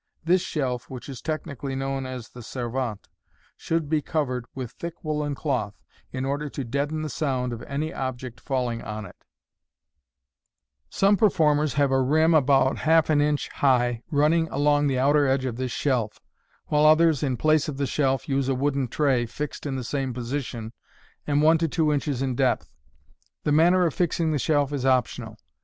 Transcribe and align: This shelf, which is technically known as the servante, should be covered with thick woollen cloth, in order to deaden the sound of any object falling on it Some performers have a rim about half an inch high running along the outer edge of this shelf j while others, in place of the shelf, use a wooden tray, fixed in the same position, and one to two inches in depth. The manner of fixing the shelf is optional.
This 0.23 0.41
shelf, 0.41 0.89
which 0.89 1.07
is 1.07 1.21
technically 1.21 1.75
known 1.75 2.07
as 2.07 2.29
the 2.29 2.41
servante, 2.41 3.07
should 3.55 3.87
be 3.87 4.01
covered 4.01 4.47
with 4.55 4.71
thick 4.71 5.03
woollen 5.03 5.35
cloth, 5.35 5.75
in 6.11 6.25
order 6.25 6.49
to 6.49 6.63
deaden 6.63 7.03
the 7.03 7.07
sound 7.07 7.53
of 7.53 7.61
any 7.67 7.93
object 7.93 8.41
falling 8.41 8.81
on 8.81 9.05
it 9.05 9.15
Some 10.89 11.17
performers 11.17 11.75
have 11.75 11.91
a 11.91 12.01
rim 12.01 12.33
about 12.33 12.79
half 12.79 13.11
an 13.11 13.21
inch 13.21 13.49
high 13.49 14.01
running 14.09 14.47
along 14.49 14.87
the 14.87 14.97
outer 14.97 15.27
edge 15.27 15.45
of 15.45 15.57
this 15.57 15.71
shelf 15.71 16.13
j 16.15 16.19
while 16.69 16.87
others, 16.87 17.21
in 17.21 17.37
place 17.37 17.67
of 17.67 17.77
the 17.77 17.85
shelf, 17.85 18.27
use 18.27 18.49
a 18.49 18.55
wooden 18.55 18.87
tray, 18.87 19.27
fixed 19.27 19.67
in 19.67 19.75
the 19.75 19.83
same 19.83 20.15
position, 20.15 20.73
and 21.27 21.43
one 21.43 21.59
to 21.59 21.67
two 21.67 21.93
inches 21.93 22.23
in 22.23 22.33
depth. 22.33 22.71
The 23.43 23.51
manner 23.51 23.85
of 23.85 23.93
fixing 23.93 24.31
the 24.31 24.39
shelf 24.39 24.73
is 24.73 24.83
optional. 24.83 25.37